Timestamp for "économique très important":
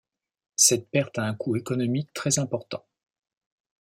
1.55-2.83